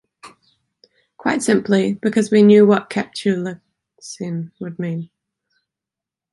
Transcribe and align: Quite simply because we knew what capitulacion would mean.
Quite 1.15 1.43
simply 1.43 1.93
because 1.93 2.31
we 2.31 2.41
knew 2.41 2.65
what 2.65 2.89
capitulacion 2.89 4.51
would 4.59 4.79
mean. 4.79 5.11